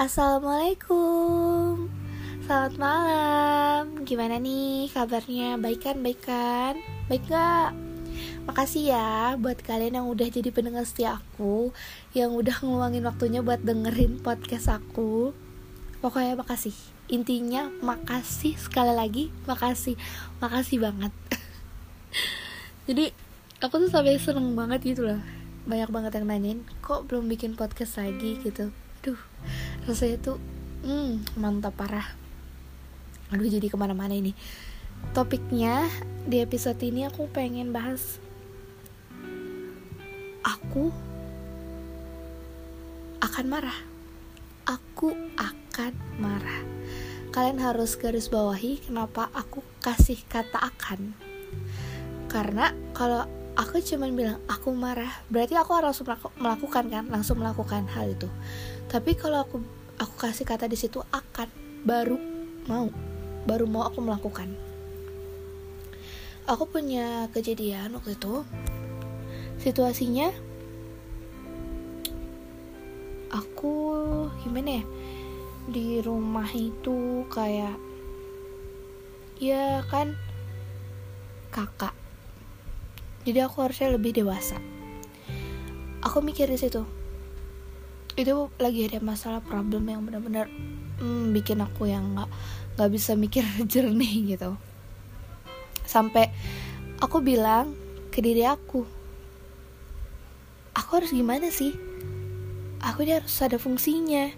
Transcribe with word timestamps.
Assalamualaikum. 0.00 1.92
Selamat 2.48 2.74
malam. 2.80 4.00
Gimana 4.08 4.40
nih 4.40 4.88
kabarnya? 4.96 5.60
Baik 5.60 5.84
kan? 5.84 6.00
Baik 6.00 6.24
kan? 6.24 6.80
Baik 7.04 7.28
gak? 7.28 7.76
Makasih 8.48 8.96
ya 8.96 9.36
buat 9.36 9.60
kalian 9.60 10.00
yang 10.00 10.08
udah 10.08 10.24
jadi 10.32 10.48
pendengar 10.56 10.88
setia 10.88 11.20
aku 11.20 11.76
Yang 12.16 12.32
udah 12.32 12.56
ngeluangin 12.64 13.04
waktunya 13.04 13.44
buat 13.44 13.60
dengerin 13.60 14.24
podcast 14.24 14.72
aku. 14.72 15.36
Pokoknya 16.00 16.32
makasih. 16.32 16.72
Intinya 17.12 17.68
makasih 17.84 18.56
sekali 18.56 18.96
lagi. 18.96 19.28
Makasih. 19.44 20.00
Makasih 20.40 20.80
banget. 20.80 21.12
Jadi 22.88 23.12
aku 23.60 23.84
tuh 23.84 23.92
sampai 23.92 24.16
seneng 24.16 24.56
banget 24.56 24.80
gitu 24.96 25.04
loh. 25.04 25.20
Banyak 25.68 25.92
banget 25.92 26.16
yang 26.16 26.24
nanyain 26.24 26.64
Kok 26.80 27.04
belum 27.04 27.28
bikin 27.28 27.52
podcast 27.52 28.00
lagi? 28.00 28.40
gitu. 28.40 28.72
Aduh 29.04 29.20
rasanya 29.90 30.22
tuh 30.22 30.38
hmm, 30.86 31.34
mantap 31.34 31.74
parah. 31.74 32.06
Aduh 33.34 33.50
jadi 33.50 33.66
ke 33.66 33.74
mana-mana 33.74 34.14
ini. 34.14 34.38
Topiknya 35.10 35.90
di 36.22 36.38
episode 36.38 36.78
ini 36.86 37.10
aku 37.10 37.26
pengen 37.26 37.74
bahas 37.74 38.22
aku 40.46 40.94
akan 43.18 43.46
marah. 43.50 43.78
Aku 44.70 45.10
akan 45.34 45.92
marah. 46.22 46.60
Kalian 47.34 47.58
harus 47.58 47.98
garis 47.98 48.30
bawahi 48.30 48.78
kenapa 48.86 49.26
aku 49.34 49.66
kasih 49.82 50.22
kata 50.30 50.62
akan. 50.70 51.18
Karena 52.30 52.70
kalau 52.94 53.26
aku 53.58 53.82
cuman 53.82 54.14
bilang 54.14 54.38
aku 54.46 54.70
marah 54.70 55.10
berarti 55.26 55.58
aku 55.58 55.74
harus 55.74 55.98
melakukan 56.38 56.86
kan 56.86 57.04
langsung 57.10 57.42
melakukan 57.42 57.90
hal 57.90 58.14
itu. 58.14 58.30
Tapi 58.86 59.18
kalau 59.18 59.42
aku 59.42 59.79
aku 60.00 60.16
kasih 60.16 60.48
kata 60.48 60.64
di 60.64 60.80
situ 60.80 61.04
akan 61.12 61.52
baru 61.84 62.16
mau 62.64 62.88
baru 63.44 63.68
mau 63.68 63.84
aku 63.84 64.00
melakukan. 64.00 64.48
Aku 66.48 66.64
punya 66.64 67.28
kejadian 67.36 67.92
waktu 67.92 68.16
itu. 68.16 68.42
Situasinya 69.60 70.32
aku 73.28 73.76
gimana 74.40 74.80
ya 74.80 74.84
di 75.68 76.00
rumah 76.00 76.48
itu 76.48 77.28
kayak 77.28 77.76
ya 79.36 79.84
kan 79.92 80.16
kakak. 81.52 81.92
Jadi 83.28 83.38
aku 83.44 83.60
harusnya 83.60 83.92
lebih 83.92 84.16
dewasa. 84.16 84.56
Aku 86.00 86.24
mikir 86.24 86.48
di 86.48 86.56
situ 86.56 86.99
itu 88.20 88.52
lagi 88.60 88.86
ada 88.86 89.00
masalah 89.00 89.40
problem 89.40 89.88
yang 89.88 90.04
benar-benar 90.04 90.46
hmm, 91.00 91.32
bikin 91.32 91.64
aku 91.64 91.88
yang 91.88 92.14
nggak 92.14 92.30
nggak 92.76 92.90
bisa 92.92 93.16
mikir 93.16 93.42
jernih 93.72 94.36
gitu. 94.36 94.54
Sampai 95.88 96.30
aku 97.02 97.18
bilang 97.24 97.74
ke 98.12 98.22
diri 98.22 98.46
aku 98.46 99.00
aku 100.90 100.90
harus 101.02 101.14
gimana 101.14 101.50
sih? 101.50 101.74
Aku 102.80 103.04
ini 103.04 103.20
harus 103.20 103.36
ada 103.44 103.60
fungsinya. 103.60 104.32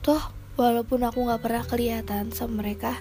Toh 0.00 0.22
walaupun 0.54 1.02
aku 1.04 1.26
nggak 1.26 1.42
pernah 1.42 1.64
kelihatan 1.66 2.30
sama 2.34 2.64
mereka 2.64 2.98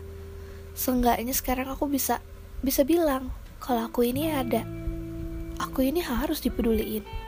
seenggaknya 0.77 1.33
sekarang 1.33 1.73
aku 1.73 1.89
bisa 1.89 2.21
bisa 2.61 2.85
bilang 2.85 3.33
kalau 3.61 3.87
aku 3.87 4.05
ini 4.05 4.29
ada. 4.33 4.65
Aku 5.57 5.81
ini 5.81 6.05
harus 6.05 6.37
dipeduliin 6.43 7.26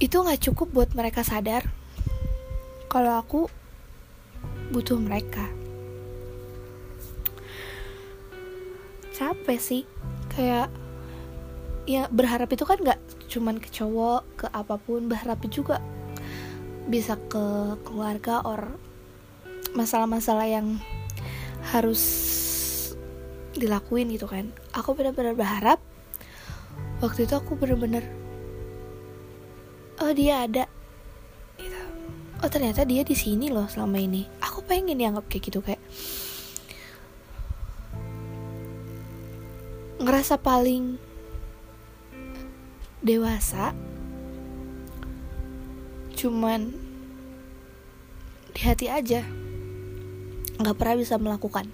itu 0.00 0.16
nggak 0.16 0.40
cukup 0.48 0.68
buat 0.72 0.90
mereka 0.96 1.20
sadar 1.20 1.68
kalau 2.88 3.20
aku 3.20 3.52
butuh 4.72 4.96
mereka. 4.96 5.44
Capek 9.12 9.60
sih 9.60 9.82
kayak 10.32 10.72
ya 11.84 12.08
berharap 12.08 12.48
itu 12.48 12.64
kan 12.64 12.80
nggak 12.80 12.96
cuman 13.28 13.60
ke 13.60 13.68
cowok 13.68 14.22
ke 14.40 14.46
apa 14.48 14.80
pun 14.80 15.04
berharap 15.04 15.44
juga 15.52 15.84
bisa 16.88 17.20
ke 17.28 17.76
keluarga 17.84 18.40
or 18.40 18.80
masalah-masalah 19.76 20.48
yang 20.48 20.80
harus 21.76 22.00
dilakuin 23.52 24.08
gitu 24.16 24.24
kan. 24.24 24.48
Aku 24.72 24.96
benar-benar 24.96 25.36
berharap 25.36 25.78
waktu 27.04 27.28
itu 27.28 27.36
aku 27.36 27.60
benar-benar 27.60 28.02
oh 30.00 30.12
dia 30.16 30.48
ada. 30.48 30.64
Gitu. 31.60 31.80
oh 32.40 32.48
ternyata 32.48 32.88
dia 32.88 33.04
di 33.04 33.12
sini 33.12 33.52
loh 33.52 33.68
selama 33.68 34.00
ini. 34.00 34.24
Aku 34.40 34.64
pengen 34.64 34.96
dianggap 34.96 35.28
kayak 35.28 35.44
gitu 35.52 35.60
kayak 35.60 35.80
ngerasa 40.00 40.40
paling 40.40 40.96
dewasa 43.04 43.76
cuman 46.16 46.72
di 48.56 48.60
hati 48.64 48.88
aja. 48.88 49.24
Nggak 50.60 50.76
pernah 50.76 50.96
bisa 50.96 51.16
melakukan. 51.20 51.68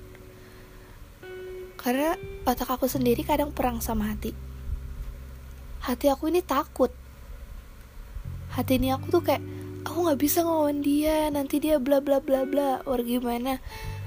Karena 1.78 2.19
otak 2.43 2.66
aku 2.66 2.91
sendiri 2.91 3.22
kadang 3.22 3.54
perang 3.54 3.78
sama 3.78 4.10
hati. 4.10 4.34
Hati 5.87 6.10
aku 6.10 6.31
ini 6.31 6.43
takut 6.43 6.91
hati 8.56 8.81
ini 8.81 8.89
aku 8.89 9.12
tuh 9.12 9.21
kayak 9.21 9.44
aku 9.84 10.09
nggak 10.09 10.17
bisa 10.17 10.41
ngelawan 10.41 10.81
dia 10.81 11.28
nanti 11.28 11.61
dia 11.61 11.77
bla 11.77 12.00
bla 12.00 12.25
bla 12.25 12.49
bla 12.49 12.81
or 12.89 13.05
gimana. 13.05 13.61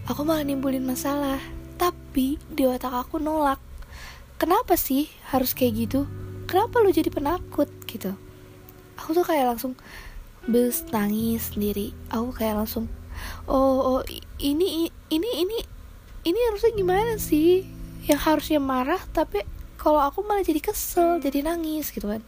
Aku 0.09 0.25
malah 0.25 0.41
nimbulin 0.41 0.81
masalah. 0.89 1.37
Tapi 1.77 2.41
di 2.49 2.65
otak 2.65 2.89
aku 2.89 3.21
nolak. 3.21 3.61
Kenapa 4.41 4.73
sih 4.73 5.05
harus 5.29 5.53
kayak 5.53 5.73
gitu? 5.85 6.09
Kenapa 6.49 6.81
lu 6.81 6.89
jadi 6.89 7.13
penakut 7.13 7.69
gitu? 7.85 8.17
Aku 8.97 9.13
tuh 9.13 9.21
kayak 9.21 9.53
langsung 9.53 9.77
bes 10.49 10.81
nangis 10.89 11.53
sendiri. 11.53 11.93
Aku 12.09 12.33
kayak 12.33 12.65
langsung 12.65 12.89
oh 13.45 14.01
oh 14.01 14.01
ini 14.41 14.89
ini 15.13 15.29
ini 15.45 15.57
ini 16.25 16.39
harusnya 16.49 16.73
gimana 16.73 17.21
sih? 17.21 17.69
Yang 18.09 18.19
harusnya 18.25 18.57
marah 18.57 18.99
tapi 19.13 19.45
kalau 19.77 20.01
aku 20.01 20.25
malah 20.25 20.41
jadi 20.41 20.57
kesel 20.57 21.21
jadi 21.21 21.45
nangis 21.45 21.93
gitu 21.93 22.09
kan. 22.09 22.25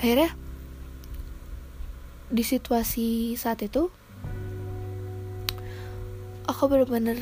Akhirnya 0.00 0.32
di 2.30 2.46
situasi 2.46 3.34
saat 3.34 3.58
itu 3.66 3.90
aku 6.46 6.62
bener-bener 6.70 7.18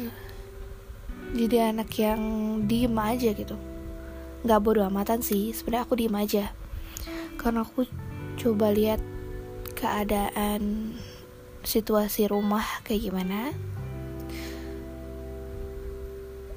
jadi 1.32 1.72
anak 1.72 1.88
yang 1.96 2.20
diem 2.68 2.92
aja 2.92 3.32
gitu. 3.32 3.56
Nggak 4.44 4.60
bodoh 4.60 4.84
amatan 4.84 5.24
sih 5.24 5.56
sebenarnya 5.56 5.84
aku 5.88 5.94
diem 5.96 6.16
aja. 6.16 6.44
Karena 7.40 7.64
aku 7.64 7.88
coba 8.36 8.68
lihat 8.68 9.00
keadaan 9.72 10.92
situasi 11.64 12.28
rumah 12.28 12.64
kayak 12.84 13.08
gimana. 13.08 13.52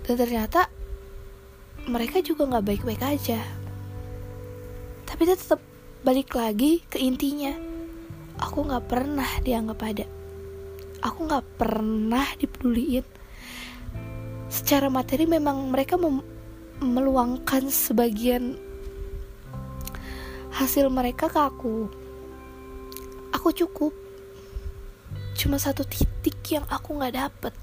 Dan 0.04 0.16
ternyata 0.20 0.68
mereka 1.88 2.20
juga 2.20 2.52
nggak 2.52 2.68
baik-baik 2.68 3.04
aja. 3.04 3.40
Tapi 5.08 5.22
dia 5.24 5.40
tetap 5.40 5.64
balik 6.04 6.36
lagi 6.36 6.84
ke 6.88 7.00
intinya 7.00 7.71
aku 8.42 8.66
nggak 8.66 8.86
pernah 8.90 9.30
dianggap 9.46 9.80
ada. 9.86 10.06
Aku 11.06 11.30
nggak 11.30 11.46
pernah 11.62 12.26
dipeduliin. 12.36 13.06
Secara 14.52 14.90
materi 14.90 15.30
memang 15.30 15.70
mereka 15.70 15.96
mem 15.96 16.20
meluangkan 16.82 17.70
sebagian 17.70 18.58
hasil 20.50 20.90
mereka 20.90 21.30
ke 21.30 21.40
aku. 21.40 21.88
Aku 23.38 23.54
cukup. 23.54 23.94
Cuma 25.38 25.62
satu 25.62 25.86
titik 25.86 26.42
yang 26.50 26.66
aku 26.68 26.98
nggak 26.98 27.16
dapet. 27.16 27.54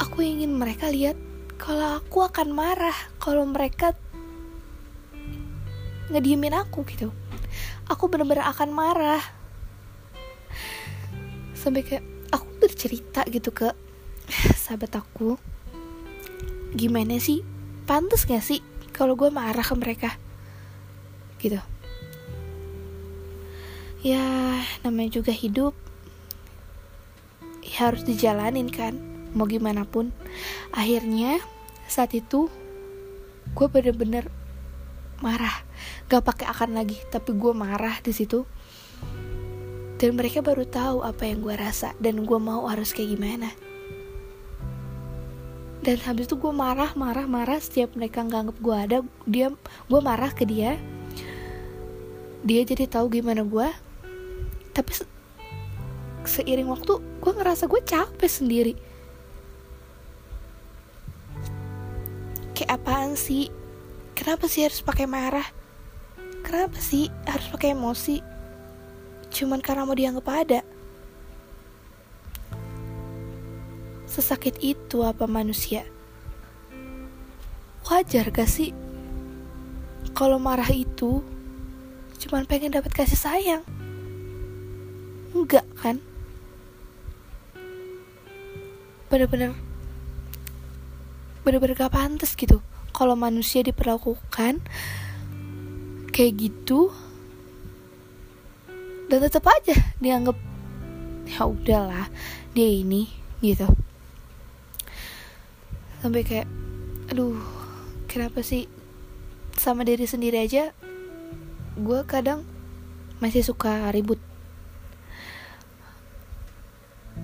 Aku 0.00 0.24
ingin 0.24 0.56
mereka 0.56 0.88
lihat 0.88 1.14
kalau 1.60 2.00
aku 2.00 2.24
akan 2.24 2.48
marah 2.50 2.96
kalau 3.20 3.44
mereka 3.44 3.92
ngediemin 6.08 6.56
aku 6.56 6.82
gitu 6.88 7.12
aku 7.88 8.06
bener-bener 8.12 8.44
akan 8.44 8.70
marah. 8.70 9.24
Sampai 11.56 11.82
kayak 11.82 12.04
aku 12.30 12.46
bercerita 12.60 13.24
gitu 13.26 13.50
ke 13.50 13.72
sahabat 14.54 14.94
aku. 15.00 15.40
Gimana 16.76 17.16
sih? 17.16 17.42
Pantas 17.88 18.28
gak 18.28 18.44
sih 18.44 18.60
kalau 18.92 19.16
gue 19.16 19.32
marah 19.32 19.64
ke 19.64 19.74
mereka? 19.74 20.10
Gitu. 21.40 21.56
Ya 24.04 24.22
namanya 24.84 25.18
juga 25.18 25.32
hidup. 25.32 25.74
Ya 27.64 27.90
harus 27.90 28.04
dijalanin 28.04 28.68
kan 28.70 28.94
mau 29.32 29.48
gimana 29.48 29.88
pun. 29.88 30.12
Akhirnya 30.70 31.40
saat 31.88 32.12
itu 32.12 32.52
gue 33.56 33.66
bener-bener 33.66 34.28
marah. 35.20 35.64
Gak 36.08 36.24
pakai 36.24 36.46
akan 36.48 36.78
lagi 36.78 36.98
tapi 37.12 37.34
gue 37.34 37.52
marah 37.52 37.98
di 38.00 38.12
situ. 38.14 38.46
Dan 39.98 40.14
mereka 40.14 40.40
baru 40.46 40.62
tahu 40.62 41.02
apa 41.02 41.26
yang 41.26 41.42
gue 41.42 41.54
rasa 41.58 41.90
dan 41.98 42.22
gue 42.22 42.38
mau 42.38 42.70
harus 42.70 42.94
kayak 42.94 43.18
gimana. 43.18 43.50
Dan 45.82 45.98
habis 46.06 46.30
itu 46.30 46.38
gue 46.38 46.54
marah 46.54 46.94
marah 46.94 47.26
marah. 47.26 47.58
Setiap 47.58 47.98
mereka 47.98 48.22
nggak 48.22 48.40
anggap 48.46 48.58
gue 48.62 48.76
ada 48.76 48.98
dia 49.26 49.50
gue 49.90 50.00
marah 50.00 50.30
ke 50.30 50.46
dia. 50.46 50.78
Dia 52.46 52.62
jadi 52.62 52.86
tahu 52.86 53.10
gimana 53.18 53.42
gue 53.42 53.68
tapi 54.70 54.94
se 54.94 55.02
seiring 56.22 56.70
waktu 56.70 57.02
gue 57.02 57.32
ngerasa 57.34 57.66
gue 57.66 57.82
capek 57.82 58.30
sendiri. 58.30 58.74
Kayak 62.54 62.78
apaan 62.78 63.18
sih 63.18 63.50
kenapa 64.28 64.44
sih 64.44 64.60
harus 64.60 64.84
pakai 64.84 65.08
marah 65.08 65.48
kenapa 66.44 66.76
sih 66.76 67.08
harus 67.24 67.48
pakai 67.48 67.72
emosi 67.72 68.20
cuman 69.32 69.64
karena 69.64 69.88
mau 69.88 69.96
dianggap 69.96 70.28
ada. 70.28 70.60
Sesakit 74.04 74.60
itu 74.60 75.00
apa 75.00 75.24
manusia? 75.24 75.88
Wajar 77.88 78.28
gak 78.28 78.52
sih? 78.52 78.76
Kalau 80.12 80.36
marah 80.36 80.68
itu 80.68 81.24
cuman 82.20 82.44
pengen 82.44 82.76
dapat 82.76 82.92
kasih 82.92 83.16
sayang. 83.16 83.64
Enggak 85.32 85.64
kan? 85.80 86.04
Bener-bener 89.08 89.56
bener-bener 91.48 91.80
gak 91.80 91.96
pantas 91.96 92.36
gitu 92.36 92.60
kalau 92.98 93.14
manusia 93.14 93.62
diperlakukan 93.62 94.58
kayak 96.10 96.34
gitu 96.34 96.90
dan 99.06 99.22
tetap 99.22 99.46
aja 99.46 99.78
dianggap 100.02 100.34
ya 101.30 101.46
udahlah 101.46 102.10
dia 102.58 102.66
ini 102.66 103.06
gitu. 103.38 103.70
Sampai 106.02 106.26
kayak 106.26 106.50
aduh 107.14 107.38
kenapa 108.10 108.42
sih 108.42 108.66
sama 109.54 109.86
diri 109.86 110.02
sendiri 110.02 110.42
aja 110.42 110.74
gue 111.78 112.00
kadang 112.02 112.42
masih 113.22 113.46
suka 113.46 113.94
ribut? 113.94 114.18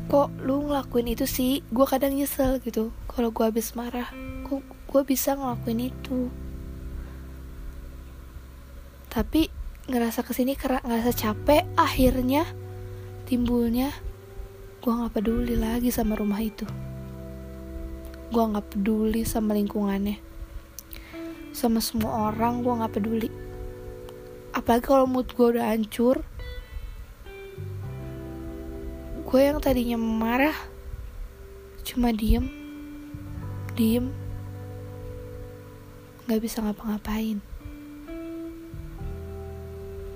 Kok 0.06 0.46
lu 0.46 0.70
ngelakuin 0.70 1.10
itu 1.10 1.26
sih? 1.26 1.66
Gue 1.74 1.82
kadang 1.90 2.14
nyesel 2.14 2.62
gitu 2.62 2.94
kalau 3.10 3.34
gue 3.34 3.42
habis 3.42 3.74
marah. 3.74 4.06
Kok 4.46 4.62
gue 4.94 5.02
bisa 5.02 5.34
ngelakuin 5.34 5.90
itu. 5.90 6.30
Tapi 9.10 9.50
ngerasa 9.90 10.22
ke 10.22 10.30
sini 10.30 10.54
ngerasa 10.54 11.10
capek 11.10 11.66
akhirnya 11.74 12.46
timbulnya 13.26 13.90
gue 14.78 14.92
nggak 14.94 15.18
peduli 15.18 15.58
lagi 15.58 15.90
sama 15.90 16.14
rumah 16.14 16.38
itu. 16.38 16.62
Gue 18.30 18.44
nggak 18.46 18.70
peduli 18.70 19.26
sama 19.26 19.58
lingkungannya. 19.58 20.22
Sama 21.50 21.82
semua 21.82 22.30
orang 22.30 22.62
gue 22.62 22.78
nggak 22.78 22.94
peduli. 22.94 23.28
Apalagi 24.54 24.86
kalau 24.86 25.10
mood 25.10 25.26
gue 25.34 25.58
udah 25.58 25.74
hancur. 25.74 26.22
Gue 29.26 29.40
yang 29.42 29.58
tadinya 29.58 29.98
marah 29.98 30.54
cuma 31.82 32.14
diem 32.14 32.46
diem 33.74 34.23
gak 36.24 36.40
bisa 36.40 36.64
ngapa-ngapain. 36.64 37.36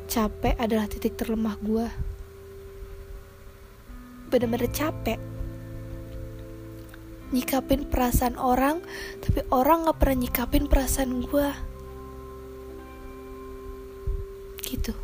Capek 0.09 0.57
adalah 0.57 0.89
titik 0.89 1.21
terlemah 1.21 1.61
gue. 1.61 1.87
Bener-bener 4.33 4.73
capek. 4.73 5.21
Nyikapin 7.29 7.85
perasaan 7.93 8.41
orang, 8.41 8.81
tapi 9.21 9.45
orang 9.53 9.85
gak 9.85 10.01
pernah 10.01 10.17
nyikapin 10.25 10.65
perasaan 10.65 11.29
gue. 11.29 11.49
Gitu. 14.65 14.97